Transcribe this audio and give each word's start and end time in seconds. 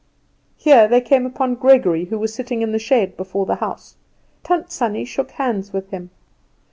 Here 0.57 0.87
they 0.87 0.99
came 0.99 1.27
upon 1.27 1.53
Gregory, 1.53 2.05
who 2.05 2.17
was 2.17 2.33
sitting 2.33 2.63
in 2.63 2.71
the 2.71 2.79
shade 2.79 3.15
before 3.15 3.45
the 3.45 3.57
house. 3.57 3.97
Tant 4.43 4.71
Sannie 4.71 5.05
shook 5.05 5.29
hands 5.29 5.73
with 5.73 5.91
him. 5.91 6.09